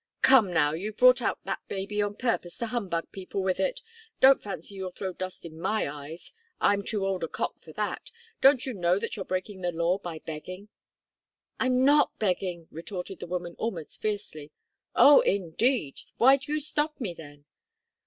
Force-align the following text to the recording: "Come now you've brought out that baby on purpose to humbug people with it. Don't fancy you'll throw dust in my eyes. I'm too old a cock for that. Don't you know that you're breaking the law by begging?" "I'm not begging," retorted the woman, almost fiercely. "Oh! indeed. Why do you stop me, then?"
"Come 0.23 0.51
now 0.51 0.71
you've 0.73 0.97
brought 0.97 1.21
out 1.21 1.37
that 1.43 1.59
baby 1.67 2.01
on 2.01 2.15
purpose 2.15 2.57
to 2.57 2.65
humbug 2.65 3.11
people 3.11 3.43
with 3.43 3.59
it. 3.59 3.81
Don't 4.19 4.41
fancy 4.41 4.73
you'll 4.73 4.89
throw 4.89 5.13
dust 5.13 5.45
in 5.45 5.59
my 5.61 5.87
eyes. 5.87 6.33
I'm 6.59 6.81
too 6.81 7.05
old 7.05 7.23
a 7.23 7.27
cock 7.27 7.59
for 7.59 7.71
that. 7.73 8.09
Don't 8.41 8.65
you 8.65 8.73
know 8.73 8.97
that 8.97 9.15
you're 9.15 9.23
breaking 9.25 9.61
the 9.61 9.71
law 9.71 9.99
by 9.99 10.17
begging?" 10.17 10.69
"I'm 11.59 11.85
not 11.85 12.17
begging," 12.17 12.67
retorted 12.71 13.19
the 13.19 13.27
woman, 13.27 13.53
almost 13.59 14.01
fiercely. 14.01 14.51
"Oh! 14.95 15.19
indeed. 15.21 15.99
Why 16.17 16.37
do 16.37 16.51
you 16.51 16.59
stop 16.61 16.99
me, 16.99 17.13
then?" 17.13 17.45